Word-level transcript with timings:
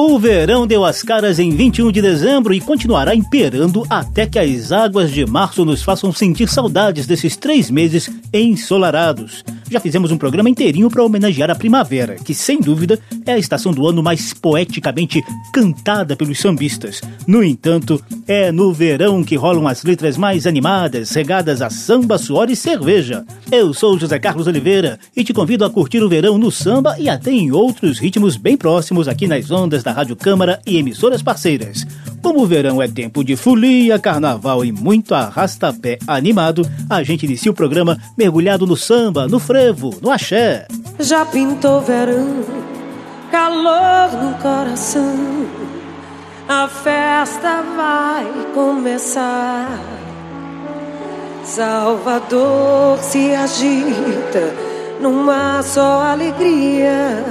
O 0.00 0.16
verão 0.16 0.64
deu 0.64 0.84
as 0.84 1.02
caras 1.02 1.40
em 1.40 1.50
21 1.50 1.90
de 1.90 2.00
dezembro 2.00 2.54
e 2.54 2.60
continuará 2.60 3.16
imperando 3.16 3.84
até 3.90 4.26
que 4.26 4.38
as 4.38 4.70
águas 4.70 5.10
de 5.10 5.26
março 5.26 5.64
nos 5.64 5.82
façam 5.82 6.12
sentir 6.12 6.48
saudades 6.48 7.04
desses 7.04 7.36
três 7.36 7.68
meses 7.68 8.08
ensolarados 8.32 9.42
já 9.70 9.80
fizemos 9.80 10.10
um 10.10 10.18
programa 10.18 10.48
inteirinho 10.48 10.90
para 10.90 11.04
homenagear 11.04 11.50
a 11.50 11.54
primavera, 11.54 12.16
que 12.16 12.34
sem 12.34 12.60
dúvida 12.60 12.98
é 13.26 13.32
a 13.32 13.38
estação 13.38 13.72
do 13.72 13.86
ano 13.86 14.02
mais 14.02 14.32
poeticamente 14.32 15.22
cantada 15.52 16.16
pelos 16.16 16.40
sambistas. 16.40 17.00
No 17.26 17.44
entanto, 17.44 18.02
é 18.26 18.50
no 18.50 18.72
verão 18.72 19.22
que 19.22 19.36
rolam 19.36 19.68
as 19.68 19.84
letras 19.84 20.16
mais 20.16 20.46
animadas, 20.46 21.10
regadas 21.10 21.60
a 21.60 21.68
samba, 21.68 22.18
suor 22.18 22.50
e 22.50 22.56
cerveja. 22.56 23.24
Eu 23.50 23.74
sou 23.74 23.98
José 23.98 24.18
Carlos 24.18 24.46
Oliveira 24.46 24.98
e 25.14 25.22
te 25.22 25.34
convido 25.34 25.64
a 25.64 25.70
curtir 25.70 26.02
o 26.02 26.08
verão 26.08 26.38
no 26.38 26.50
samba 26.50 26.96
e 26.98 27.08
até 27.08 27.30
em 27.30 27.52
outros 27.52 27.98
ritmos 27.98 28.36
bem 28.36 28.56
próximos 28.56 29.06
aqui 29.06 29.26
nas 29.26 29.50
ondas 29.50 29.82
da 29.88 29.92
Rádio 29.92 30.16
Câmara 30.16 30.60
e 30.66 30.76
emissoras 30.76 31.22
parceiras. 31.22 31.86
Como 32.20 32.42
o 32.42 32.46
verão 32.46 32.82
é 32.82 32.86
tempo 32.86 33.24
de 33.24 33.36
folia, 33.36 33.98
carnaval 33.98 34.62
e 34.62 34.70
muito 34.70 35.14
arrastapé 35.14 35.98
animado, 36.06 36.68
a 36.90 37.02
gente 37.02 37.24
inicia 37.24 37.50
o 37.50 37.54
programa 37.54 37.96
mergulhado 38.16 38.66
no 38.66 38.76
samba, 38.76 39.26
no 39.26 39.38
frevo, 39.38 39.98
no 40.02 40.10
axé. 40.10 40.66
Já 41.00 41.24
pintou 41.24 41.80
verão, 41.80 42.44
calor 43.30 44.12
no 44.22 44.34
coração, 44.34 45.46
a 46.46 46.68
festa 46.68 47.62
vai 47.74 48.26
começar. 48.52 49.80
Salvador 51.44 52.98
se 52.98 53.34
agita 53.34 54.52
numa 55.00 55.62
só 55.62 56.02
alegria 56.02 57.24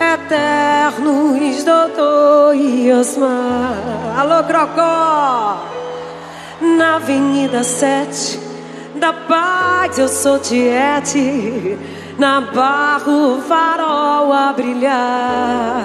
eternos 0.00 1.64
doutor 1.64 2.54
e 2.54 2.92
Osmar. 2.92 4.18
Alô, 4.18 4.44
Crocó! 4.44 5.64
Na 6.60 6.96
Avenida 6.96 7.62
7 7.62 8.40
da 8.96 9.12
Paz 9.12 9.98
eu 9.98 10.08
sou 10.08 10.38
Tiete. 10.38 11.78
Na 12.18 12.40
Barro 12.40 13.40
Farol 13.42 14.32
a 14.32 14.52
brilhar. 14.52 15.84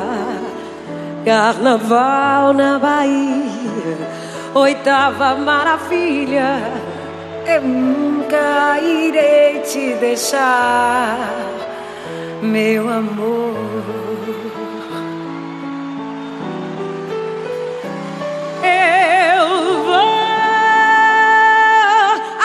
Carnaval 1.23 2.53
na 2.53 2.77
Bahia, 2.79 3.97
oitava 4.53 5.35
maravilha. 5.35 6.59
Eu 7.45 7.61
nunca 7.61 8.79
irei 8.81 9.59
te 9.59 9.93
deixar, 9.95 11.17
meu 12.43 12.89
amor. 12.89 13.55
Eu 18.61 19.83
vou 19.85 20.13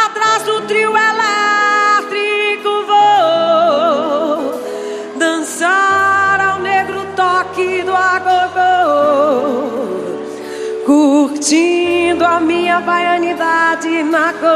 atrás 0.07 0.45
do 0.45 0.61
trio 0.63 0.93
elétrico, 0.97 2.71
vou 2.87 4.53
dançar 5.19 6.41
ao 6.41 6.61
negro 6.61 7.05
toque 7.17 7.83
do 7.83 7.93
agogô, 7.93 8.61
curtindo 10.87 12.25
a 12.25 12.39
minha 12.39 12.81
baianidade 12.81 14.05
na 14.05 14.33
cor. 14.35 14.49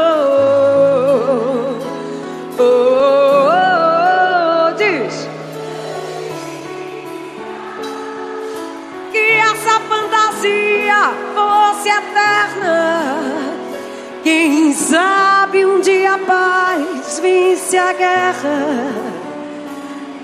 Oh, 2.59 3.52
fantasia 10.93 11.13
fosse 11.33 11.89
eterna. 11.89 13.13
Quem 14.23 14.73
sabe 14.73 15.65
um 15.65 15.81
dia 15.81 16.13
a 16.13 16.17
paz 16.19 17.19
vence 17.19 17.77
a 17.77 17.93
guerra 17.93 18.93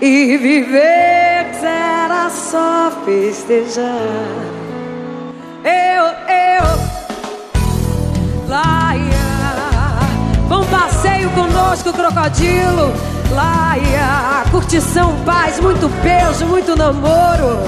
e 0.02 0.38
viver 0.38 1.53
será 1.59 2.30
só 2.30 2.91
festejar. 3.03 3.84
Eu, 5.63 6.06
eu, 6.34 6.63
laia, 8.47 9.01
bom 10.47 10.63
passeio 10.66 11.30
conosco, 11.31 11.91
crocodilo. 11.91 12.94
Laia, 13.31 14.44
curtição, 14.50 15.13
paz, 15.24 15.59
muito 15.59 15.88
beijo, 16.01 16.46
muito 16.47 16.75
namoro. 16.75 17.59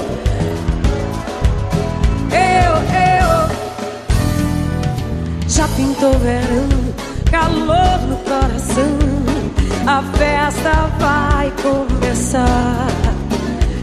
Eu, 2.32 3.48
já 5.48 5.68
pintou 5.68 6.18
verão, 6.18 6.68
calor 7.30 7.98
no 8.08 8.16
coração. 8.16 8.98
A 9.86 10.02
festa 10.16 10.90
vai 10.98 11.52
começar. 11.62 12.86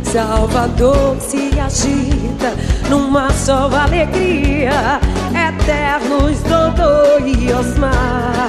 Salvador 0.04 1.18
se 1.20 1.52
agita 1.60 2.54
numa 2.90 3.30
só 3.32 3.70
alegria. 3.70 5.00
Eternos 5.30 6.40
Dodô 6.44 7.26
e 7.26 7.54
Osmar. 7.54 8.48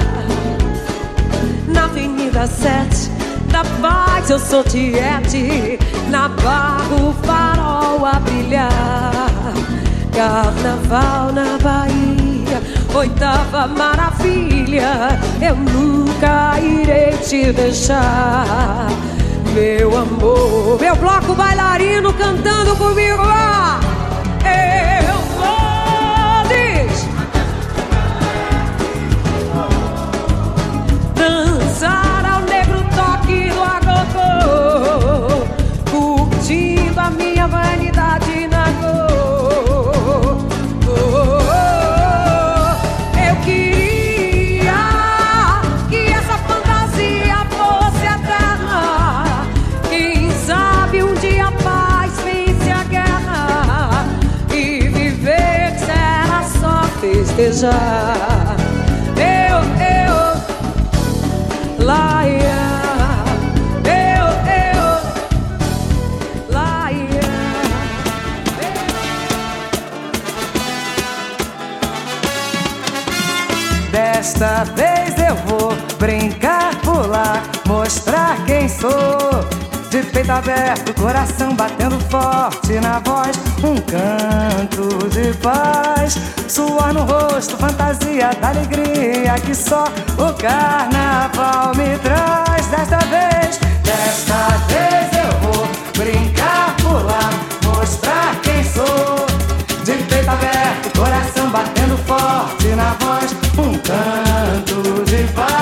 Na 1.67 1.83
Avenida 1.83 2.47
7 2.47 3.11
da 3.51 3.63
Paz 3.81 4.29
eu 4.29 4.39
sou 4.39 4.63
Tiete. 4.63 5.77
Na 6.09 6.29
Barra 6.29 6.95
o 6.95 7.13
farol 7.25 8.05
a 8.05 8.19
brilhar. 8.19 9.30
Carnaval 10.13 11.31
na 11.33 11.57
Bahia 11.57 12.31
oitava 12.93 13.67
maravilha, 13.67 15.19
eu 15.41 15.55
nunca 15.55 16.59
irei 16.59 17.17
te 17.17 17.51
deixar, 17.51 18.87
meu 19.53 19.97
amor. 19.97 20.79
Meu 20.79 20.95
bloco 20.95 21.33
bailarino 21.33 22.13
cantando 22.13 22.75
comigo, 22.75 23.23
Eu, 57.63 57.69
eu, 59.77 60.15
laia. 61.85 62.61
Eu, 63.85 64.25
eu, 64.49 64.87
laia. 66.49 67.29
Desta 73.91 74.63
vez 74.75 75.19
eu 75.19 75.35
vou 75.45 75.77
brincar, 75.99 76.75
pular, 76.81 77.43
mostrar 77.67 78.43
quem 78.47 78.67
sou. 78.67 79.60
De 80.01 80.07
peito 80.07 80.31
aberto, 80.31 80.99
coração 80.99 81.53
batendo 81.53 81.99
forte 82.09 82.79
na 82.79 82.97
voz, 82.99 83.37
um 83.63 83.75
canto 83.81 85.07
de 85.09 85.31
paz. 85.37 86.17
Suor 86.47 86.91
no 86.91 87.03
rosto, 87.03 87.55
fantasia 87.55 88.31
da 88.41 88.49
alegria 88.49 89.35
que 89.45 89.53
só 89.53 89.83
o 90.17 90.33
carnaval 90.33 91.75
me 91.75 91.99
traz. 91.99 92.65
Desta 92.65 92.97
vez, 92.97 93.59
desta 93.83 94.57
vez 94.69 95.23
eu 95.23 95.39
vou 95.39 95.67
brincar, 95.95 96.75
pular, 96.77 97.29
mostrar 97.63 98.35
quem 98.41 98.63
sou. 98.63 99.27
De 99.85 100.03
peito 100.05 100.31
aberto, 100.31 100.97
coração 100.97 101.47
batendo 101.51 101.95
forte 102.07 102.69
na 102.69 102.95
voz, 102.99 103.35
um 103.55 103.77
canto 103.77 105.05
de 105.05 105.31
paz 105.33 105.60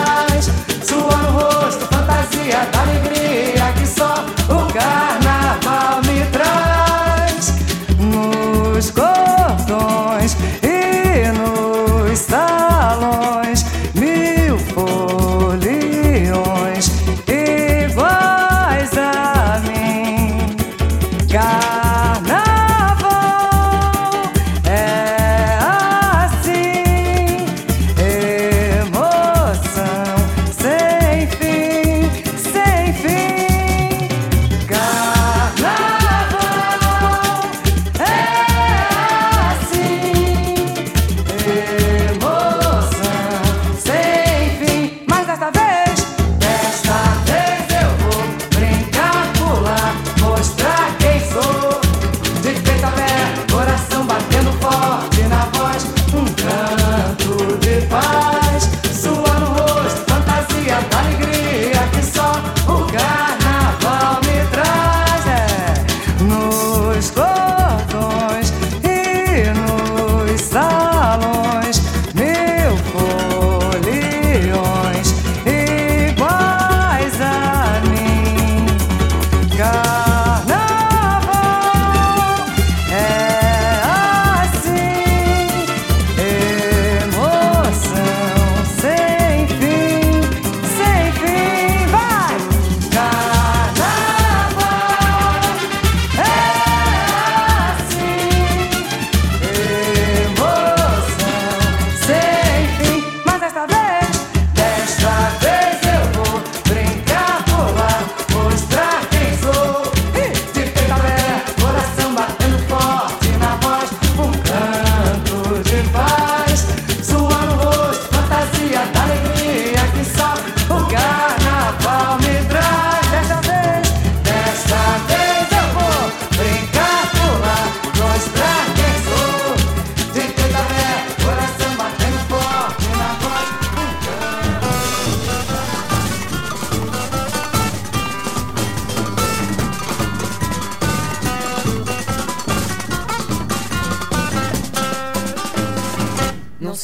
dia 2.50 2.66
da 2.72 2.82
alegria 2.82 3.74
que 3.78 3.86
só 3.86 4.26
o 4.50 4.74
carnaval 4.74 6.02
me 6.08 6.26
traz. 6.32 7.54
Nos 8.00 8.90
cordões 8.90 10.36
e 10.64 11.32
nos 11.38 12.18
salões. 12.20 13.66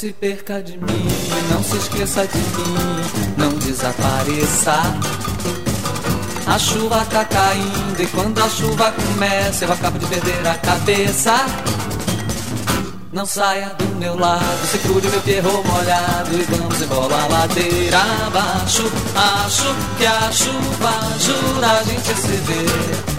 Se 0.05 0.13
perca 0.13 0.61
de 0.61 0.77
mim, 0.77 1.07
não 1.49 1.63
se 1.63 1.77
esqueça 1.77 2.27
de 2.27 2.37
mim, 2.37 3.33
não 3.37 3.49
desapareça. 3.57 4.75
A 6.45 6.59
chuva 6.59 7.03
tá 7.05 7.25
caindo 7.25 7.99
e 7.99 8.05
quando 8.13 8.37
a 8.39 8.47
chuva 8.47 8.91
começa 8.91 9.65
eu 9.65 9.73
acabo 9.73 9.97
de 9.97 10.05
perder 10.05 10.47
a 10.47 10.53
cabeça. 10.59 11.33
Não 13.11 13.25
saia 13.25 13.69
do 13.79 13.95
meu 13.95 14.15
lado, 14.15 14.67
segure 14.67 15.07
meu 15.07 15.21
perro 15.21 15.63
molhado 15.63 16.35
e 16.35 16.43
vamos 16.55 16.81
embora 16.83 17.15
a 17.15 17.27
ladeira 17.27 18.01
abaixo. 18.27 18.83
Acho 19.15 19.75
que 19.97 20.05
a 20.05 20.31
chuva 20.31 20.89
ajuda 21.15 21.79
a 21.79 21.83
gente 21.83 22.13
se 22.13 22.37
ver. 22.45 23.15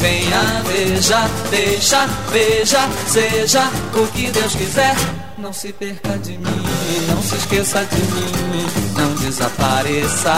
Venha, 0.00 0.42
veja, 0.66 1.30
deixa, 1.50 2.04
veja, 2.32 2.88
seja 3.06 3.70
o 3.94 4.06
que 4.08 4.28
Deus 4.32 4.56
quiser. 4.56 5.17
Não 5.38 5.52
se 5.52 5.72
perca 5.72 6.18
de 6.18 6.32
mim, 6.32 6.64
não 7.08 7.22
se 7.22 7.36
esqueça 7.36 7.84
de 7.84 7.96
mim, 7.96 8.66
não 8.96 9.14
desapareça. 9.14 10.32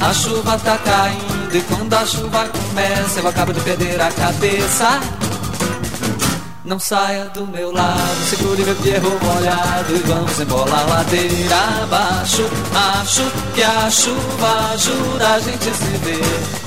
A 0.00 0.12
chuva 0.12 0.58
tá 0.58 0.76
caindo 0.76 1.56
e 1.56 1.62
quando 1.62 1.94
a 1.94 2.04
chuva 2.04 2.48
começa 2.48 3.20
eu 3.20 3.28
acabo 3.28 3.54
de 3.54 3.60
perder 3.60 4.00
a 4.02 4.12
cabeça. 4.12 5.00
Não 6.62 6.78
saia 6.78 7.24
do 7.30 7.46
meu 7.46 7.72
lado, 7.72 8.24
segure 8.28 8.64
meu 8.64 8.76
perro 8.76 9.18
molhado 9.22 9.96
e 9.96 9.98
vamos 10.00 10.38
embora 10.38 10.76
a 10.76 10.82
ladeira 10.82 11.56
abaixo. 11.82 12.48
Acho 13.00 13.22
que 13.54 13.62
a 13.62 13.90
chuva 13.90 14.72
ajuda 14.74 15.28
a 15.28 15.40
gente 15.40 15.68
a 15.70 15.74
se 15.74 15.96
ver. 15.98 16.61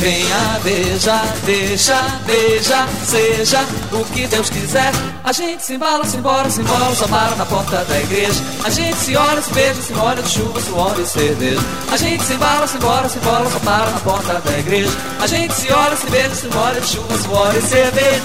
Venha, 0.00 0.58
veja, 0.64 1.22
deixa, 1.44 1.94
beija, 2.24 2.88
seja 3.04 3.60
o 3.92 4.02
que 4.06 4.26
Deus 4.26 4.48
quiser. 4.48 4.92
A 5.22 5.30
gente 5.30 5.62
se 5.62 5.74
embala, 5.74 6.06
se 6.06 6.16
embora, 6.16 6.48
se 6.48 6.62
embora, 6.62 6.94
só 6.94 7.06
para 7.06 7.36
na 7.36 7.44
porta 7.44 7.84
da 7.84 8.00
igreja. 8.00 8.42
A 8.64 8.70
gente 8.70 8.96
se 8.96 9.14
olha, 9.14 9.42
se 9.42 9.52
beija, 9.52 9.82
se 9.82 9.92
molha 9.92 10.22
de 10.22 10.30
chuva, 10.30 10.58
suor 10.62 10.98
e 10.98 11.04
cerveja. 11.04 11.60
A 11.92 11.98
gente 11.98 12.24
se 12.24 12.32
embala, 12.32 12.66
se 12.66 12.78
embora, 12.78 13.08
se 13.10 13.18
embora, 13.18 13.50
só 13.50 13.58
para 13.58 13.90
na 13.90 14.00
porta 14.00 14.40
da 14.40 14.58
igreja. 14.58 14.90
A 15.20 15.26
gente 15.26 15.52
se 15.52 15.70
olha, 15.70 15.94
se 15.94 16.06
beija, 16.10 16.34
se 16.34 16.46
molha 16.46 16.80
de 16.80 16.86
chuva, 16.86 17.18
suor 17.18 17.54
e 17.54 17.60
cerveja. 17.60 18.22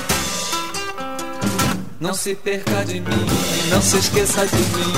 Não 1.99 2.13
se 2.13 2.35
perca 2.35 2.85
de 2.85 3.01
mim, 3.01 3.27
não 3.69 3.81
se 3.81 3.97
esqueça 3.97 4.47
de 4.47 4.55
mim, 4.55 4.93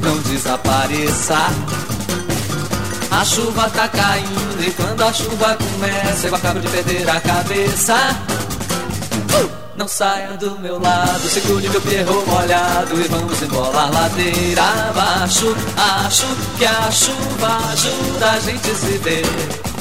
não 0.00 0.18
desapareça. 0.18 1.36
A 3.12 3.24
chuva 3.24 3.68
tá 3.70 3.86
caindo 3.88 4.66
e 4.66 4.70
quando 4.72 5.02
a 5.02 5.12
chuva 5.12 5.56
começa 5.56 6.26
eu 6.26 6.34
acabo 6.34 6.60
de 6.60 6.68
perder 6.68 7.08
a 7.08 7.20
cabeça. 7.20 7.94
Uh! 9.44 9.62
Não 9.76 9.86
saia 9.86 10.36
do 10.36 10.58
meu 10.58 10.78
lado, 10.80 11.20
segure 11.28 11.68
meu 11.68 11.80
perro 11.80 12.24
molhado 12.26 13.00
e 13.00 13.08
vamos 13.08 13.42
embora 13.42 13.90
ladeira 13.90 14.62
abaixo. 14.88 15.54
Acho 16.04 16.26
que 16.58 16.64
a 16.64 16.90
chuva 16.90 17.70
ajuda 17.72 18.30
a 18.30 18.40
gente 18.40 18.70
a 18.70 18.74
se 18.74 18.98
ver. 18.98 19.71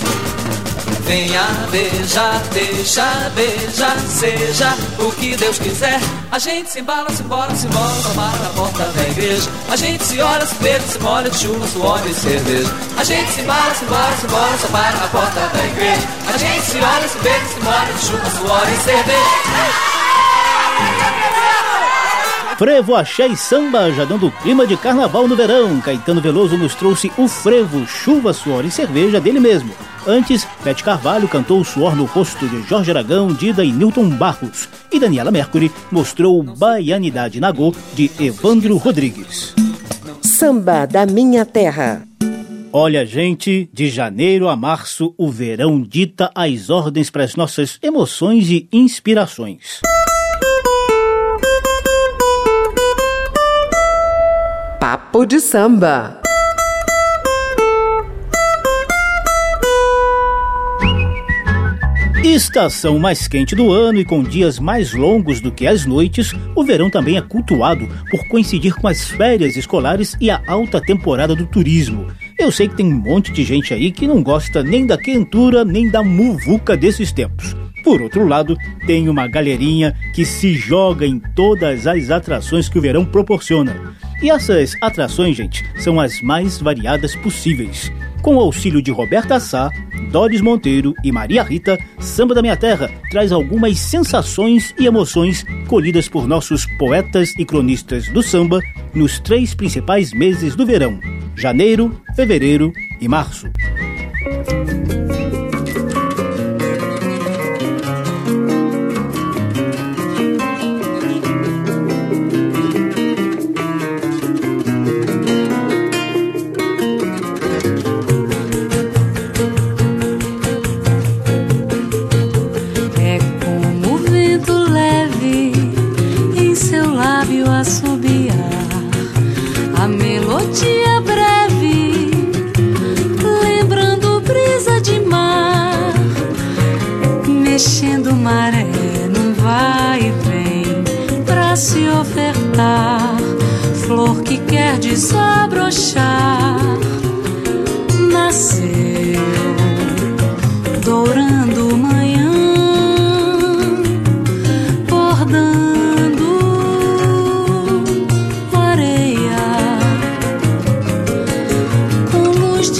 Venha, 1.11 1.43
veja, 1.69 2.41
deixa, 2.53 3.03
beija, 3.35 3.99
seja 4.07 4.73
o 4.97 5.11
que 5.11 5.35
Deus 5.35 5.59
quiser. 5.59 5.99
A 6.31 6.39
gente 6.39 6.71
se 6.71 6.79
embala, 6.79 7.09
se 7.09 7.21
embora, 7.21 7.53
se 7.53 7.67
embora, 7.67 7.91
tomar 8.01 8.39
na 8.39 8.49
porta 8.51 8.85
da 8.85 9.09
igreja. 9.09 9.49
A 9.69 9.75
gente 9.75 10.05
se 10.05 10.21
olha, 10.21 10.45
se 10.45 10.55
beija, 10.63 10.79
se 10.79 10.99
molha 10.99 11.29
de 11.29 11.37
chuva, 11.37 11.67
suor 11.67 12.01
e 12.09 12.13
cerveja. 12.13 12.73
A 12.95 13.03
gente 13.03 13.29
se 13.29 13.41
embala, 13.41 13.75
se 13.75 13.83
embora, 13.83 14.15
se 14.15 14.25
embora, 14.25 14.57
só 14.57 14.67
para 14.69 14.99
na 14.99 15.07
porta 15.09 15.49
da 15.53 15.65
igreja. 15.65 16.07
A 16.33 16.37
gente 16.37 16.61
se 16.61 16.77
olha, 16.77 17.07
se 17.09 17.17
beija, 17.17 17.45
se 17.45 17.59
molha 17.59 17.93
de 17.93 18.05
chuva, 18.05 18.29
suor 18.29 18.69
e 18.71 18.77
cerveja. 18.77 19.91
Frevo, 22.61 22.93
axé 22.93 23.25
e 23.25 23.35
samba, 23.35 23.91
já 23.91 24.05
dando 24.05 24.29
clima 24.29 24.67
de 24.67 24.77
carnaval 24.77 25.27
no 25.27 25.35
verão. 25.35 25.81
Caetano 25.81 26.21
Veloso 26.21 26.55
nos 26.59 26.75
trouxe 26.75 27.11
o 27.17 27.27
frevo, 27.27 27.87
chuva, 27.87 28.33
suor 28.33 28.63
e 28.63 28.69
cerveja 28.69 29.19
dele 29.19 29.39
mesmo. 29.39 29.73
Antes, 30.05 30.47
Bete 30.63 30.83
Carvalho 30.83 31.27
cantou 31.27 31.59
o 31.59 31.65
suor 31.65 31.95
no 31.95 32.05
rosto 32.05 32.47
de 32.47 32.61
Jorge 32.61 32.91
Aragão, 32.91 33.33
Dida 33.33 33.65
e 33.65 33.71
Newton 33.71 34.09
Barros. 34.09 34.69
E 34.91 34.99
Daniela 34.99 35.31
Mercury 35.31 35.71
mostrou 35.91 36.43
Baianidade 36.43 37.39
Nagô, 37.39 37.73
de 37.95 38.11
Evandro 38.19 38.77
Rodrigues. 38.77 39.55
Samba 40.21 40.85
da 40.85 41.07
Minha 41.07 41.43
Terra. 41.47 42.03
Olha, 42.71 43.07
gente, 43.07 43.71
de 43.73 43.89
janeiro 43.89 44.47
a 44.47 44.55
março, 44.55 45.15
o 45.17 45.31
verão 45.31 45.81
dita 45.81 46.29
as 46.35 46.69
ordens 46.69 47.09
para 47.09 47.23
as 47.23 47.35
nossas 47.35 47.79
emoções 47.81 48.51
e 48.51 48.69
inspirações. 48.71 49.81
Papo 55.11 55.25
de 55.25 55.41
samba. 55.41 56.21
Estação 62.23 62.97
mais 62.97 63.27
quente 63.27 63.53
do 63.53 63.73
ano 63.73 63.99
e 63.99 64.05
com 64.05 64.23
dias 64.23 64.57
mais 64.57 64.93
longos 64.93 65.41
do 65.41 65.51
que 65.51 65.67
as 65.67 65.85
noites, 65.85 66.33
o 66.55 66.63
verão 66.63 66.89
também 66.89 67.17
é 67.17 67.21
cultuado 67.21 67.85
por 68.09 68.25
coincidir 68.29 68.73
com 68.73 68.87
as 68.87 69.09
férias 69.09 69.57
escolares 69.57 70.15
e 70.21 70.31
a 70.31 70.41
alta 70.47 70.79
temporada 70.79 71.35
do 71.35 71.45
turismo. 71.45 72.07
Eu 72.39 72.49
sei 72.49 72.69
que 72.69 72.77
tem 72.77 72.85
um 72.85 72.97
monte 72.97 73.33
de 73.33 73.43
gente 73.43 73.73
aí 73.73 73.91
que 73.91 74.07
não 74.07 74.23
gosta 74.23 74.63
nem 74.63 74.85
da 74.85 74.97
quentura 74.97 75.65
nem 75.65 75.89
da 75.89 76.01
muvuca 76.01 76.77
desses 76.77 77.11
tempos. 77.11 77.53
Por 77.83 78.01
outro 78.01 78.25
lado, 78.25 78.55
tem 78.87 79.09
uma 79.09 79.27
galerinha 79.27 79.93
que 80.15 80.23
se 80.23 80.53
joga 80.53 81.05
em 81.05 81.19
todas 81.35 81.85
as 81.85 82.09
atrações 82.09 82.69
que 82.69 82.77
o 82.77 82.81
verão 82.81 83.03
proporciona. 83.03 83.75
E 84.21 84.29
essas 84.29 84.75
atrações, 84.81 85.35
gente, 85.35 85.65
são 85.79 85.99
as 85.99 86.21
mais 86.21 86.59
variadas 86.59 87.15
possíveis. 87.15 87.91
Com 88.21 88.35
o 88.35 88.39
auxílio 88.39 88.81
de 88.81 88.91
Roberta 88.91 89.39
Sá, 89.39 89.71
Doris 90.11 90.41
Monteiro 90.41 90.93
e 91.03 91.11
Maria 91.11 91.41
Rita, 91.41 91.79
Samba 91.99 92.35
da 92.35 92.41
Minha 92.41 92.55
Terra 92.55 92.89
traz 93.09 93.31
algumas 93.31 93.79
sensações 93.79 94.75
e 94.77 94.85
emoções 94.85 95.43
colhidas 95.67 96.07
por 96.07 96.27
nossos 96.27 96.67
poetas 96.77 97.33
e 97.39 97.43
cronistas 97.43 98.07
do 98.09 98.21
samba 98.21 98.59
nos 98.93 99.19
três 99.19 99.55
principais 99.55 100.13
meses 100.13 100.55
do 100.55 100.67
verão: 100.67 100.99
janeiro, 101.35 101.99
fevereiro 102.15 102.71
e 102.99 103.07
março. 103.07 103.49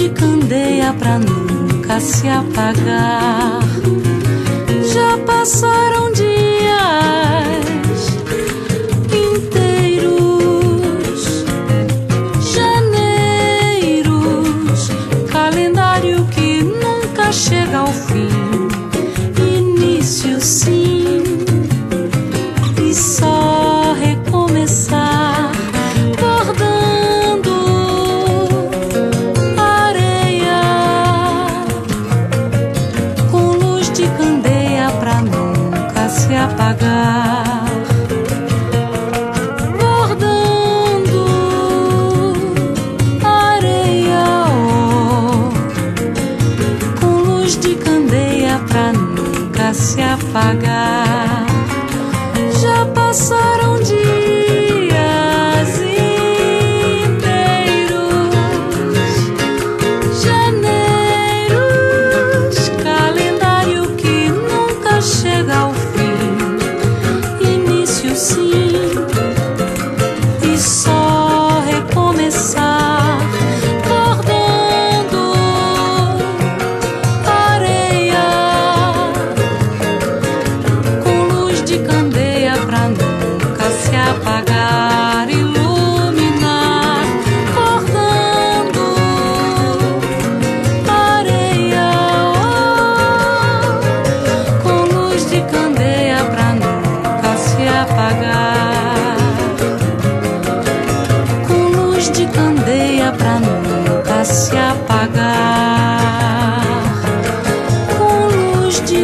De 0.02 0.08
candeia 0.10 0.92
pra 0.94 1.16
nunca 1.18 2.00
se 2.00 2.28
apagar. 2.28 3.60
Já 4.92 5.16
passaram 5.24 5.81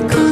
luz 0.00 0.27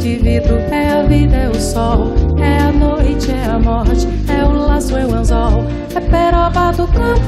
de 0.00 0.16
vidro, 0.16 0.56
é 0.70 0.92
a 0.98 1.02
vida, 1.02 1.36
é 1.36 1.48
o 1.50 1.60
sol. 1.60 2.14
É 2.38 2.58
a 2.58 2.72
noite, 2.72 3.30
é 3.30 3.50
a 3.50 3.58
morte, 3.58 4.08
é 4.28 4.44
o 4.44 4.52
laço, 4.52 4.96
é 4.96 5.04
o 5.04 5.14
anzol. 5.14 5.64
É 5.94 6.00
peroba 6.00 6.72
do 6.72 6.86
campo, 6.88 7.20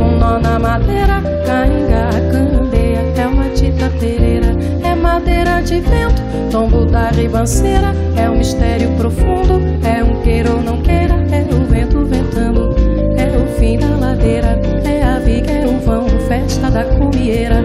um 0.00 0.18
nó 0.18 0.38
na 0.38 0.58
madeira. 0.58 1.20
Cainga, 1.44 2.10
candeia, 2.30 3.00
é 3.16 3.26
uma 3.26 3.48
tita 3.50 3.90
pereira. 3.98 4.56
É 4.84 4.94
madeira 4.94 5.60
de 5.62 5.80
vento, 5.80 6.22
tombo 6.50 6.86
da 6.86 7.10
ribanceira. 7.10 7.92
É 8.16 8.30
um 8.30 8.38
mistério 8.38 8.90
profundo, 8.92 9.60
é 9.84 10.04
um 10.04 10.22
queira 10.22 10.52
ou 10.52 10.62
não 10.62 10.80
queira. 10.80 11.14
É 11.32 11.42
o 11.52 11.64
vento 11.66 12.04
ventando, 12.04 12.76
é 13.16 13.36
o 13.36 13.46
fim 13.58 13.78
da 13.78 13.96
ladeira. 13.96 14.60
É 14.84 15.02
a 15.02 15.18
viga, 15.18 15.50
é 15.50 15.66
o 15.66 15.76
vão, 15.80 16.08
festa 16.28 16.70
da 16.70 16.84
cumieira. 16.84 17.64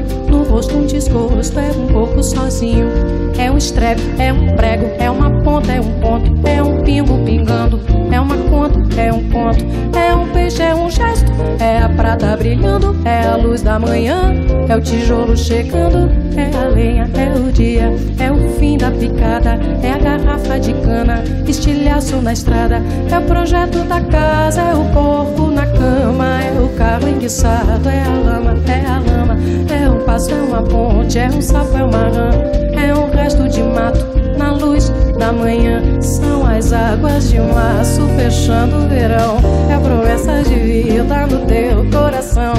No 0.31 0.43
rosto 0.43 0.77
um 0.77 0.85
desgosto, 0.85 1.59
é 1.59 1.71
um 1.71 1.87
pouco 1.87 2.23
sozinho. 2.23 2.87
É 3.37 3.51
um 3.51 3.57
estrepe, 3.57 4.01
é 4.17 4.31
um 4.31 4.55
prego, 4.55 4.85
é 4.97 5.09
uma 5.09 5.29
ponta, 5.41 5.71
é 5.71 5.81
um 5.81 5.99
ponto, 5.99 6.47
é 6.47 6.61
um 6.63 6.81
pingo 6.83 7.17
pingando, 7.25 7.79
é 8.11 8.19
uma 8.19 8.37
conta, 8.37 9.01
é 9.01 9.11
um 9.11 9.29
conto, 9.29 9.65
é 9.97 10.13
um 10.13 10.27
peixe, 10.29 10.61
é 10.61 10.75
um 10.75 10.89
gesto, 10.89 11.31
é 11.59 11.79
a 11.79 11.89
prata 11.89 12.37
brilhando, 12.37 12.95
é 13.03 13.27
a 13.27 13.35
luz 13.35 13.61
da 13.61 13.79
manhã, 13.79 14.33
é 14.67 14.75
o 14.75 14.81
tijolo 14.81 15.35
chegando, 15.35 16.11
é 16.37 16.55
a 16.55 16.67
lenha, 16.69 17.09
é 17.15 17.39
o 17.39 17.51
dia, 17.51 17.93
é 18.19 18.31
o 18.31 18.49
fim 18.59 18.77
da 18.77 18.91
picada, 18.91 19.59
é 19.81 19.91
a 19.91 19.97
garrafa 19.97 20.59
de 20.59 20.73
cana, 20.73 21.23
estilhaço 21.47 22.17
na 22.17 22.33
estrada, 22.33 22.81
é 23.11 23.17
o 23.17 23.21
projeto 23.23 23.79
da 23.85 24.01
casa, 24.01 24.61
é 24.61 24.73
o 24.75 24.85
corpo 24.93 25.49
na 25.49 25.65
cama, 25.65 26.41
é 26.43 26.59
o 26.61 26.69
carro 26.77 27.07
enguiçado, 27.07 27.89
é 27.89 28.03
a 28.03 28.09
lama, 28.09 28.55
é 28.67 28.85
a 28.85 28.99
lama, 28.99 29.37
é 29.69 29.80
passo, 30.11 30.31
é 30.31 30.41
uma 30.41 30.61
ponte, 30.61 31.17
é 31.17 31.29
um 31.29 31.41
sapo, 31.41 31.77
é 31.77 31.83
uma 31.83 32.09
rã, 32.09 32.31
é 32.73 32.93
um 32.93 33.09
resto 33.09 33.47
de 33.47 33.63
mato 33.63 34.05
na 34.37 34.51
luz 34.51 34.89
da 35.17 35.31
manhã. 35.31 35.81
São 36.01 36.45
as 36.45 36.73
águas 36.73 37.29
de 37.29 37.39
março 37.39 38.01
fechando 38.17 38.75
o 38.75 38.89
verão, 38.89 39.37
é 39.69 39.77
promessa 39.79 40.43
de 40.43 40.55
vida 40.55 41.27
no 41.27 41.45
teu 41.45 41.89
coração. 41.89 42.53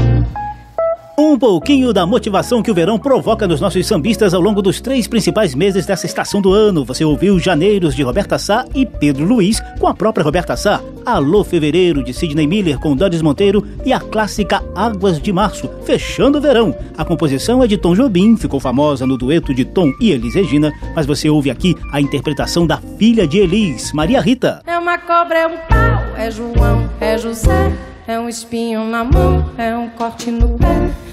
Um 1.25 1.39
pouquinho 1.39 1.93
da 1.93 2.05
motivação 2.05 2.61
que 2.61 2.71
o 2.71 2.75
verão 2.75 2.99
provoca 2.99 3.47
nos 3.47 3.61
nossos 3.61 3.87
sambistas 3.87 4.35
ao 4.35 4.41
longo 4.41 4.61
dos 4.61 4.81
três 4.81 5.07
principais 5.07 5.55
meses 5.55 5.87
dessa 5.87 6.05
estação 6.05 6.43
do 6.43 6.53
ano. 6.53 6.85
Você 6.85 7.05
ouviu 7.05 7.39
Janeiros 7.39 7.95
de 7.95 8.03
Roberta 8.03 8.39
Sá 8.39 8.65
e 8.75 8.85
Pedro 8.85 9.25
Luiz 9.25 9.61
com 9.79 9.87
a 9.87 9.95
própria 9.95 10.25
Roberta 10.25 10.57
Sá. 10.57 10.81
Alô 11.07 11.45
Fevereiro 11.45 12.03
de 12.03 12.13
Sidney 12.13 12.45
Miller 12.45 12.77
com 12.81 12.97
Doris 12.97 13.23
Monteiro 13.23 13.65
e 13.85 13.93
a 13.93 14.01
clássica 14.01 14.65
Águas 14.75 15.23
de 15.23 15.33
Março, 15.33 15.71
fechando 15.85 16.39
o 16.39 16.41
verão. 16.41 16.75
A 16.99 17.05
composição 17.05 17.63
é 17.63 17.69
de 17.69 17.79
Tom 17.79 17.95
Jobim, 17.95 18.37
ficou 18.37 18.59
famosa 18.59 19.07
no 19.07 19.17
dueto 19.17 19.55
de 19.55 19.65
Tom 19.65 19.93
e 20.01 20.11
Elis 20.11 20.35
Regina, 20.35 20.73
mas 20.93 21.07
você 21.07 21.31
ouve 21.31 21.53
aqui 21.53 21.77
a 21.93 22.01
interpretação 22.01 22.67
da 22.67 22.79
filha 22.99 23.29
de 23.29 23.39
Elis, 23.39 23.93
Maria 23.93 24.21
Rita. 24.21 24.61
É 24.67 24.77
uma 24.77 24.99
cobra, 24.99 25.39
é 25.39 25.47
um 25.47 25.57
pau, 25.69 26.17
é 26.17 26.29
João, 26.33 26.91
é 27.01 27.17
José. 27.17 27.73
É 28.09 28.19
um 28.19 28.29
espinho 28.29 28.85
na 28.85 29.05
mão, 29.05 29.49
é 29.57 29.77
um 29.77 29.89
corte 29.89 30.29
no 30.29 30.59
pé. 30.59 30.91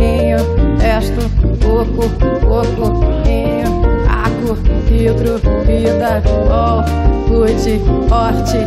inho, 0.00 0.38
resto, 0.78 1.30
coco, 1.62 2.08
coco, 2.46 3.04
inho, 3.28 3.82
aco, 4.08 4.54
vidro, 4.88 5.38
vida, 5.64 6.22
ol, 6.50 6.84
gude, 7.28 7.80
horte, 8.10 8.58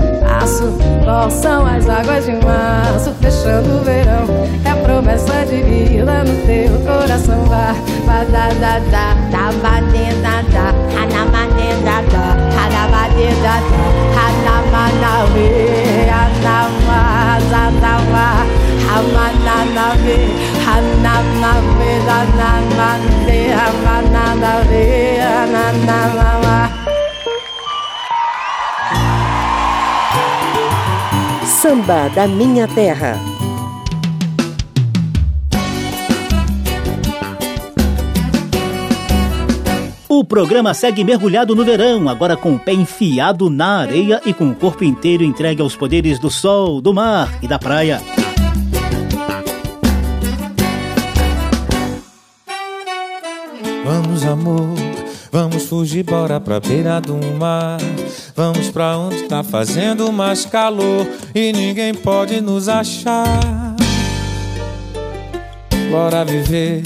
aço, 0.41 0.77
qual 1.03 1.29
são 1.29 1.65
as 1.65 1.87
águas 1.87 2.25
de 2.25 2.33
março 2.43 3.11
fechando 3.21 3.77
o 3.77 3.83
verão? 3.83 4.25
É 4.65 4.71
a 4.71 4.75
promessa 4.75 5.45
de 5.45 5.61
vida 5.63 6.23
no 6.23 6.35
teu 6.45 6.79
coração, 6.85 7.45
vá, 7.45 7.73
vá, 8.05 8.23
da, 8.25 8.49
ba, 8.49 8.79
de, 8.79 8.89
da, 8.89 9.21
da, 9.31 9.39
hanamane, 9.39 10.13
da, 10.21 10.41
da, 10.41 10.69
hanamane, 10.99 11.83
da, 11.83 12.48
da, 13.43 13.55
hanamanawe, 14.15 15.47
hanama, 16.13 17.01
da, 17.51 17.63
da, 17.83 17.93
wa, 18.13 18.27
hamananawe, 18.89 20.17
hanamawe, 20.65 21.91
da, 22.07 22.19
na, 22.39 22.51
na, 22.77 22.89
de, 23.25 23.39
hamananawe. 23.59 24.89
Samba 31.59 32.09
da 32.15 32.25
Minha 32.27 32.67
Terra. 32.67 33.38
O 40.19 40.23
programa 40.25 40.73
segue 40.73 41.01
mergulhado 41.01 41.55
no 41.55 41.63
verão, 41.63 42.09
agora 42.09 42.35
com 42.35 42.53
o 42.53 42.59
pé 42.59 42.73
enfiado 42.73 43.49
na 43.49 43.77
areia 43.77 44.21
e 44.25 44.33
com 44.33 44.49
o 44.49 44.53
corpo 44.53 44.83
inteiro 44.83 45.23
entregue 45.23 45.61
aos 45.61 45.77
poderes 45.77 46.19
do 46.19 46.29
sol, 46.29 46.81
do 46.81 46.93
mar 46.93 47.39
e 47.41 47.47
da 47.47 47.57
praia. 47.57 48.01
Vamos, 53.85 54.25
amor, 54.25 54.75
vamos 55.31 55.63
fugir, 55.63 56.03
bora 56.03 56.37
pra 56.37 56.59
beira 56.59 56.99
do 56.99 57.15
mar. 57.39 57.79
Vamos 58.35 58.69
pra 58.69 58.97
onde 58.97 59.23
tá 59.23 59.41
fazendo 59.41 60.11
mais 60.11 60.45
calor 60.45 61.07
e 61.33 61.53
ninguém 61.53 61.93
pode 61.93 62.41
nos 62.41 62.67
achar. 62.67 63.73
Bora 65.89 66.25
viver, 66.25 66.83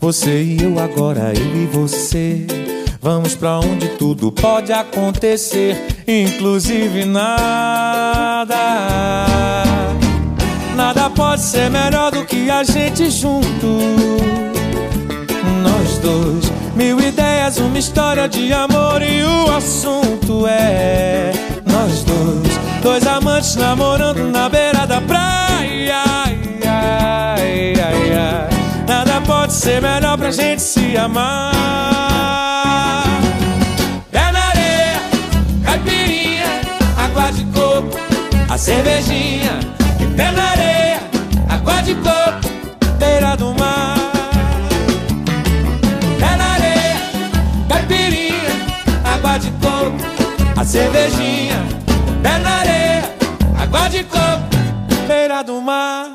você 0.00 0.42
e 0.42 0.60
eu 0.60 0.80
agora, 0.80 1.32
eu 1.32 1.62
e 1.62 1.66
você. 1.66 2.44
Vamos 3.02 3.34
pra 3.34 3.58
onde 3.58 3.88
tudo 3.98 4.30
pode 4.30 4.72
acontecer, 4.72 5.76
inclusive 6.06 7.04
nada. 7.04 8.54
Nada 10.76 11.10
pode 11.10 11.42
ser 11.42 11.68
melhor 11.68 12.12
do 12.12 12.24
que 12.24 12.48
a 12.48 12.62
gente 12.62 13.10
junto 13.10 13.66
nós 15.64 15.98
dois. 15.98 16.52
Mil 16.76 17.00
ideias, 17.00 17.58
uma 17.58 17.76
história 17.76 18.28
de 18.28 18.52
amor 18.52 19.02
e 19.02 19.24
o 19.24 19.50
assunto 19.52 20.46
é 20.46 21.32
nós 21.66 22.04
dois. 22.04 22.60
Dois 22.84 23.04
amantes 23.04 23.56
namorando 23.56 24.30
na 24.30 24.48
beira 24.48 24.86
da 24.86 25.00
praia. 25.00 26.04
Ai, 26.06 26.38
ai, 26.64 27.74
ai, 27.82 28.12
ai. 28.16 28.48
Nada 28.86 29.20
pode 29.26 29.54
ser 29.54 29.82
melhor 29.82 30.16
pra 30.16 30.30
gente 30.30 30.62
se 30.62 30.96
amar. 30.96 32.11
A 38.52 38.58
cervejinha. 38.58 39.60
Pé 40.14 40.30
na 40.30 40.50
areia, 40.50 41.00
água 41.48 41.80
de 41.82 41.94
coco, 41.94 42.48
beira 42.98 43.34
do 43.34 43.54
mar. 43.54 43.96
Pé 46.20 46.36
na 46.36 46.52
areia, 46.52 46.96
caipirinha, 47.66 48.54
água 49.04 49.38
de 49.38 49.50
coco, 49.52 49.96
a 50.60 50.64
cervejinha. 50.64 51.64
Pé 52.22 52.38
na 52.40 52.50
areia, 52.58 53.14
água 53.58 53.88
de 53.88 54.04
coco, 54.04 54.56
beira 55.08 55.42
do 55.42 55.58
mar. 55.62 56.10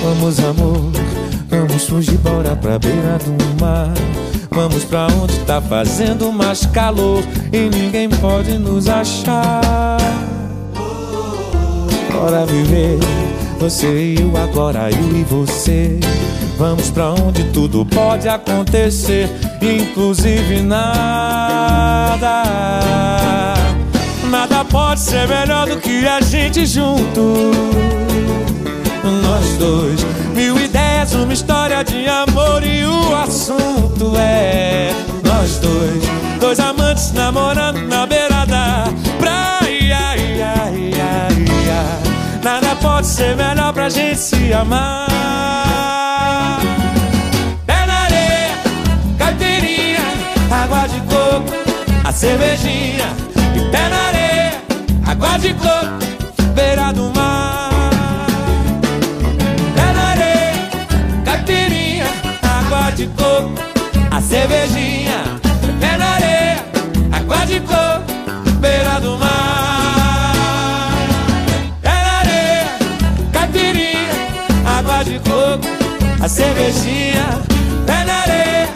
Vamos, 0.00 0.38
amor, 0.38 0.92
vamos 1.50 1.88
fugir, 1.88 2.18
bora 2.18 2.54
pra 2.54 2.78
beira 2.78 3.18
do 3.18 3.60
mar. 3.60 3.92
Vamos 4.56 4.84
pra 4.86 5.06
onde 5.08 5.38
tá 5.40 5.60
fazendo 5.60 6.32
mais 6.32 6.64
calor 6.64 7.22
e 7.52 7.68
ninguém 7.68 8.08
pode 8.08 8.56
nos 8.56 8.88
achar. 8.88 9.98
Bora 12.10 12.46
viver, 12.46 12.98
você 13.60 13.86
e 13.86 14.18
eu 14.18 14.34
agora, 14.34 14.88
eu 14.90 15.14
e 15.14 15.24
você. 15.24 16.00
Vamos 16.56 16.88
pra 16.88 17.10
onde 17.10 17.44
tudo 17.52 17.84
pode 17.84 18.30
acontecer, 18.30 19.28
inclusive 19.60 20.62
nada. 20.62 22.16
Nada 24.30 24.64
pode 24.64 25.00
ser 25.00 25.28
melhor 25.28 25.68
do 25.68 25.76
que 25.76 26.08
a 26.08 26.22
gente 26.22 26.64
junto. 26.64 27.50
Nós 29.22 29.58
dois, 29.58 30.02
mil 30.34 30.58
ideias, 30.58 31.12
uma 31.12 31.34
história 31.34 31.84
de 31.84 32.08
amor 32.08 32.64
e 32.64 32.86
o 32.86 33.14
assunto 33.14 33.65
é 34.16 34.92
nós 35.24 35.58
dois, 35.58 36.02
dois 36.40 36.60
amantes 36.60 37.12
namorando 37.12 37.80
na 37.88 38.06
beira 38.06 38.44
da 38.46 38.84
praia. 39.18 39.98
Ai, 39.98 40.42
ai, 40.42 40.92
ai, 40.92 40.92
ai. 41.70 42.40
Nada 42.42 42.76
pode 42.76 43.06
ser 43.06 43.34
melhor 43.36 43.72
pra 43.72 43.88
gente 43.88 44.18
se 44.18 44.52
amar. 44.52 45.08
Pé 47.66 47.86
na 47.86 47.94
areia, 48.04 48.54
caipirinha, 49.18 50.04
água 50.50 50.86
de 50.86 51.00
coco, 51.00 51.52
a 52.04 52.12
cervejinha. 52.12 53.08
E 53.56 53.70
pé 53.70 53.88
na 53.88 53.96
areia, 54.08 54.62
água 55.06 55.38
de 55.38 55.54
coco, 55.54 55.98
beira 56.54 56.92
do 56.92 57.12
mar. 57.14 57.56
De 62.96 63.06
coco, 63.08 63.52
cervejinha. 64.28 65.18
Pé 65.80 65.96
na 65.96 66.14
areia, 66.14 66.64
água 67.12 67.46
de 67.46 67.60
coco, 67.60 68.12
beira 68.60 68.98
do 69.00 69.16
mar. 69.18 70.92
Pé 71.82 71.90
na 72.04 72.18
areia, 72.20 72.66
caipirinha, 73.32 74.14
água 74.78 75.04
de 75.04 75.18
coco, 75.20 75.68
a 76.22 76.28
cervejinha. 76.28 77.26
Pé 77.86 78.04
na 78.04 78.22
areia, 78.22 78.68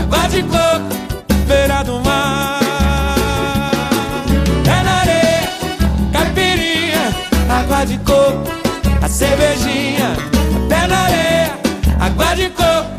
água 0.00 0.28
de 0.28 0.42
coco, 0.42 0.94
beira 1.48 1.82
do 1.82 2.00
mar. 2.00 2.60
Pé 4.64 4.82
na 4.84 5.00
areia, 5.00 5.48
caipirinha, 6.12 7.04
água 7.58 7.84
de 7.84 7.98
coco, 7.98 8.42
a 9.02 9.08
cervejinha. 9.08 10.14
Pé 10.68 10.86
na 10.86 10.98
areia, 11.06 11.50
água 12.00 12.34
de 12.36 12.48
coco, 12.50 12.91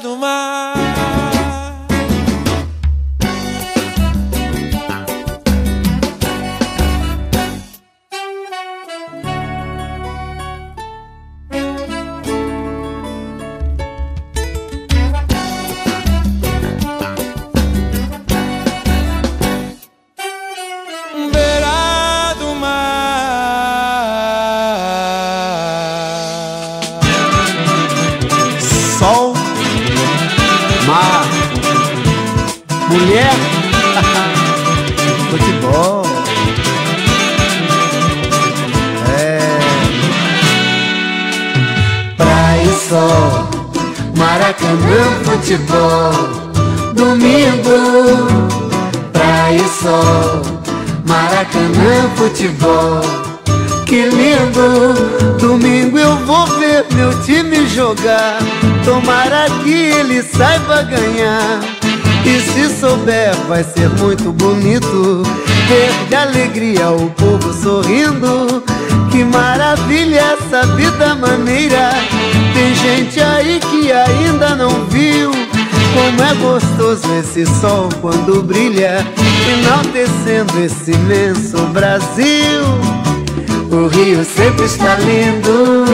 do 0.00 0.16
mar. 0.16 1.09
Domingo 55.38 55.98
eu 55.98 56.16
vou 56.26 56.46
ver 56.58 56.84
meu 56.94 57.22
time 57.22 57.66
jogar. 57.68 58.38
Tomara 58.84 59.46
que 59.62 59.72
ele 59.72 60.22
saiba 60.22 60.82
ganhar. 60.82 61.60
E 62.24 62.40
se 62.40 62.68
souber, 62.78 63.34
vai 63.48 63.64
ser 63.64 63.88
muito 63.98 64.32
bonito 64.32 65.22
ver 65.68 66.08
de 66.08 66.14
alegria 66.14 66.90
o 66.90 67.10
povo 67.10 67.52
sorrindo. 67.52 68.62
Que 69.10 69.24
maravilha 69.24 70.36
essa 70.38 70.66
vida 70.76 71.14
maneira. 71.14 71.90
Tem 72.54 72.74
gente 72.74 73.20
aí 73.20 73.58
que 73.58 73.90
ainda 73.90 74.54
não 74.54 74.84
viu 74.86 75.30
como 75.92 76.22
é 76.22 76.34
gostoso 76.34 77.12
esse 77.18 77.44
sol 77.60 77.88
quando 78.00 78.42
brilha, 78.42 79.04
enaltecendo 79.58 80.62
esse 80.62 80.92
imenso 80.92 81.56
Brasil. 81.72 83.09
O 83.72 83.86
rio 83.86 84.24
sempre 84.24 84.64
está 84.64 84.96
lindo, 84.96 85.84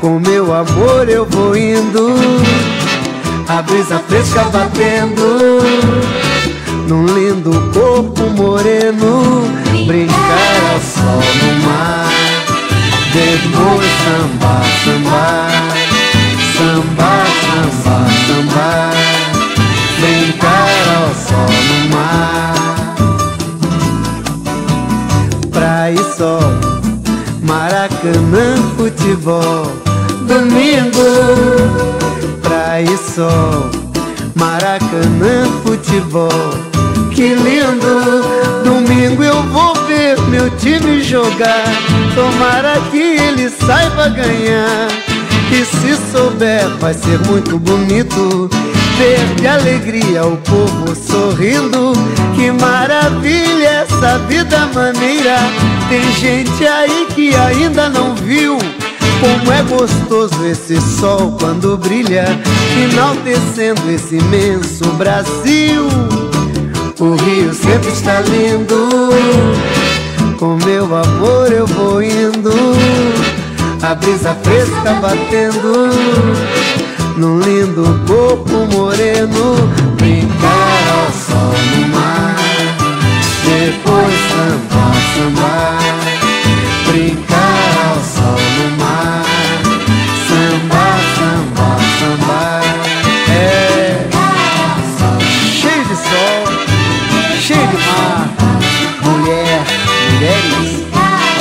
com 0.00 0.18
meu 0.18 0.52
amor 0.52 1.08
eu 1.08 1.24
vou 1.24 1.56
indo. 1.56 2.16
A 3.48 3.62
brisa 3.62 4.02
fresca 4.08 4.42
batendo. 4.44 5.62
Num 6.88 7.06
lindo 7.06 7.52
corpo 7.72 8.24
moreno, 8.30 9.44
brincar 9.86 10.72
ao 10.72 10.80
sol 10.80 11.22
no 11.42 11.52
mar, 11.68 12.10
depois 13.12 13.90
samba, 14.04 14.62
samba, 14.84 15.26
samba, 16.56 17.12
samba, 17.44 17.98
samba, 18.26 18.70
brincar 20.00 20.78
ao 20.96 21.08
sol 21.14 21.52
no 21.68 21.78
mar, 21.84 21.87
Maracanã, 27.98 28.54
futebol, 28.76 29.72
domingo, 30.28 31.02
praia 32.40 32.84
e 32.84 32.96
sol, 32.96 33.68
Maracanã, 34.36 35.44
futebol, 35.64 36.28
que 37.12 37.34
lindo. 37.34 38.22
Domingo 38.62 39.24
eu 39.24 39.42
vou 39.42 39.74
ver 39.86 40.16
meu 40.28 40.48
time 40.58 41.02
jogar. 41.02 41.64
Tomara 42.14 42.80
que 42.92 42.98
ele 42.98 43.50
saiba 43.50 44.08
ganhar. 44.10 44.88
E 45.50 45.64
se 45.64 45.96
souber, 46.12 46.68
vai 46.78 46.94
ser 46.94 47.18
muito 47.26 47.58
bonito. 47.58 48.48
Ver 48.98 49.34
de 49.36 49.46
alegria 49.46 50.26
o 50.26 50.36
povo 50.38 50.94
sorrindo. 50.94 51.92
Que 52.34 52.50
maravilha 52.50 53.86
essa 53.86 54.18
vida 54.28 54.66
maneira. 54.74 55.38
Tem 55.88 56.12
gente 56.12 56.66
aí 56.66 57.06
que 57.14 57.34
ainda 57.34 57.88
não 57.88 58.14
viu. 58.14 58.58
Como 59.20 59.52
é 59.52 59.62
gostoso 59.62 60.46
esse 60.46 60.80
sol 60.80 61.36
quando 61.40 61.76
brilha, 61.76 62.24
enaltecendo 62.84 63.90
esse 63.90 64.16
imenso 64.16 64.84
Brasil. 64.92 65.88
O 67.00 67.14
rio 67.16 67.52
sempre 67.52 67.88
está 67.90 68.20
lindo, 68.20 68.88
com 70.38 70.56
meu 70.64 70.84
amor 70.84 71.52
eu 71.52 71.66
vou 71.66 72.02
indo. 72.02 72.52
A 73.82 73.94
brisa 73.94 74.36
fresca 74.42 74.94
batendo, 75.00 75.88
num 77.18 77.40
lindo 77.40 77.82
corpo 78.06 78.66
moreno. 78.72 79.56
Brincar 79.96 80.82
ao 80.94 81.12
sol 81.12 81.58
no 81.74 81.88
mar, 81.88 82.36
depois 83.44 84.14
samba, 84.30 84.84
samba. 85.14 85.56
Brincar 86.86 87.72
ao 87.88 87.98
sol 88.04 88.40
no 88.56 88.66
mar, 88.78 89.24
samba, 90.28 90.84
samba, 91.16 91.68
samba. 91.98 92.42
É 93.30 94.08
cheio 95.50 95.84
de 95.84 95.96
sol, 95.96 96.40
cheio 97.40 97.66
de 97.66 97.78
mar, 97.86 98.28
mulher, 99.02 99.60
mulheres, 100.12 100.86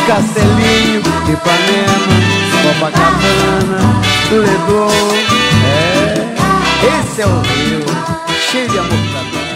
Castelinho, 0.08 1.02
Ipanema, 1.30 2.16
Copacabana, 2.64 3.80
Leblon. 4.32 5.57
É, 7.18 7.20
esse 7.20 7.24
é 7.24 7.26
o 7.26 7.42
Rio, 7.42 7.82
cheio 8.52 8.70
de 8.70 8.78
amor 8.78 9.00
pra 9.12 9.22
dar. 9.24 9.48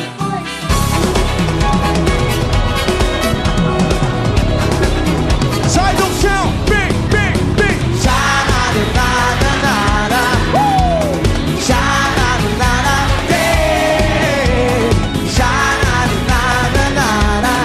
Sai 5.69 5.93
do 5.95 6.05
chão, 6.19 6.51
bim, 6.65 6.89
bim, 7.11 7.33
bim. 7.53 7.77
Xanarunarara. 8.01 10.23
Uh! 10.55 11.13
Xanarunara. 11.61 12.97
Ei. 13.29 14.89
Xanarunarara. 15.29 17.55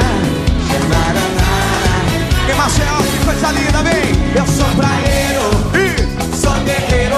Xanarunara. 0.68 1.96
E 2.50 2.52
Marcel, 2.54 2.98
que 3.02 3.16
coisa 3.24 3.48
linda, 3.52 3.80
vem. 3.82 4.12
Eu 4.35 4.46
sou 4.46 4.68
praieiro 4.76 5.46
e 5.72 6.37
sou 6.37 6.52
guerreiro. 6.64 7.16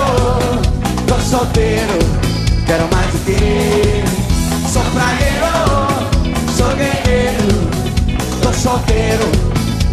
Tô 1.09 1.19
solteiro, 1.19 1.99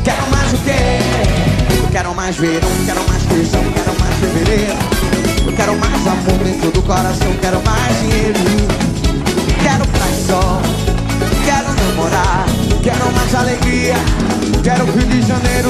Quero 0.03 0.29
mais 0.29 0.53
o 0.53 0.57
quê? 0.57 1.75
Eu 1.77 1.87
quero 1.91 2.13
mais 2.13 2.35
verão, 2.35 2.69
quero 2.85 3.03
mais 3.09 3.23
feijão, 3.23 3.63
quero 3.73 3.99
mais 3.99 4.15
fevereiro. 4.15 4.77
Eu 5.45 5.53
quero 5.53 5.75
mais 5.77 6.07
amor 6.07 6.43
dentro 6.43 6.71
do 6.71 6.81
coração, 6.83 7.33
quero 7.41 7.61
mais 7.63 7.99
dinheiro. 7.99 8.39
Quero 9.61 9.83
e 9.83 10.27
sol, 10.27 10.61
quero 11.43 11.73
namorar, 11.73 12.45
quero 12.83 13.11
mais 13.13 13.33
alegria, 13.33 13.95
quero 14.63 14.85
Rio 14.85 15.07
de 15.07 15.21
Janeiro. 15.27 15.69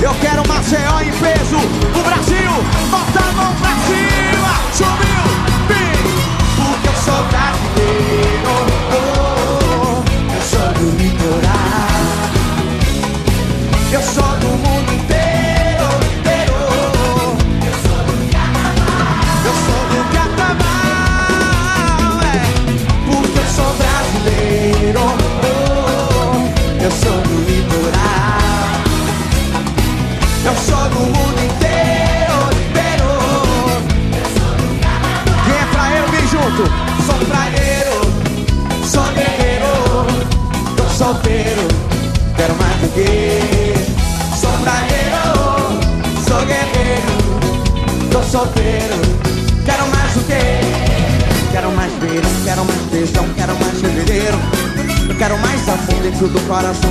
Eu 0.00 0.14
quero 0.20 0.46
Maceió 0.46 1.00
em 1.00 1.10
peso, 1.10 1.56
o 1.56 2.02
Brasil, 2.04 2.52
bota 2.90 3.18
a 3.18 3.32
mão 3.32 3.54
pra 3.56 3.74
cima, 3.86 4.52
subiu, 4.72 5.24
bim, 5.66 5.96
porque 6.56 6.88
eu 6.88 6.94
sou 7.02 7.24
brasileiro, 7.24 8.54
oh, 8.92 10.02
eu 10.34 10.42
sou 10.42 10.68
do 10.74 11.02
litoral. 11.02 11.95
Eu 13.92 14.02
sou 14.02 14.36
do 14.40 14.48
mundo 14.48 14.85
dentro 56.62 56.85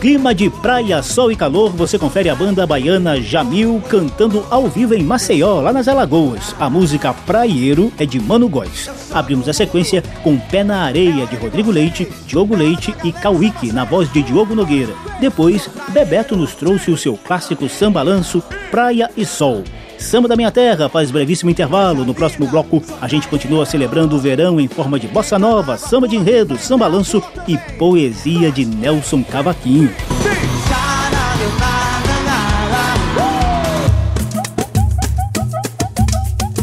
clima 0.00 0.32
de 0.32 0.48
praia, 0.48 1.02
sol 1.02 1.32
e 1.32 1.36
calor, 1.36 1.70
você 1.70 1.98
confere 1.98 2.28
a 2.28 2.34
banda 2.34 2.64
baiana 2.64 3.20
Jamil 3.20 3.82
cantando 3.88 4.46
ao 4.48 4.68
vivo 4.68 4.94
em 4.94 5.02
Maceió, 5.02 5.60
lá 5.60 5.72
nas 5.72 5.88
Alagoas. 5.88 6.54
A 6.58 6.70
música 6.70 7.12
Praieiro 7.12 7.92
é 7.98 8.06
de 8.06 8.20
Mano 8.20 8.48
Góes. 8.48 8.88
Abrimos 9.12 9.48
a 9.48 9.52
sequência 9.52 10.02
com 10.22 10.38
Pé 10.38 10.62
na 10.62 10.82
Areia, 10.82 11.26
de 11.26 11.34
Rodrigo 11.34 11.72
Leite, 11.72 12.08
Diogo 12.26 12.54
Leite 12.54 12.94
e 13.02 13.10
Cauíque, 13.10 13.72
na 13.72 13.84
voz 13.84 14.10
de 14.12 14.22
Diogo 14.22 14.54
Nogueira. 14.54 14.94
Depois, 15.20 15.68
Bebeto 15.88 16.36
nos 16.36 16.54
trouxe 16.54 16.92
o 16.92 16.96
seu 16.96 17.16
clássico 17.16 17.68
sambalanço 17.68 18.42
Praia 18.70 19.10
e 19.16 19.26
Sol. 19.26 19.64
Samba 19.98 20.28
da 20.28 20.36
Minha 20.36 20.50
Terra 20.50 20.88
faz 20.88 21.10
brevíssimo 21.10 21.50
intervalo. 21.50 22.04
No 22.04 22.14
próximo 22.14 22.46
bloco, 22.46 22.82
a 23.00 23.08
gente 23.08 23.28
continua 23.28 23.66
celebrando 23.66 24.16
o 24.16 24.18
verão 24.18 24.60
em 24.60 24.68
forma 24.68 24.98
de 24.98 25.08
bossa 25.08 25.38
nova, 25.38 25.76
samba 25.76 26.08
de 26.08 26.16
enredo, 26.16 26.56
samba 26.56 26.86
lanço 26.86 27.22
e 27.46 27.58
poesia 27.76 28.50
de 28.50 28.64
Nelson 28.64 29.22
Cavaquinho. 29.24 29.92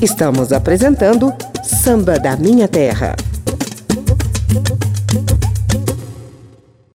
Estamos 0.01 0.51
apresentando 0.53 1.33
Samba 1.63 2.19
da 2.19 2.35
Minha 2.37 2.67
Terra. 2.67 3.15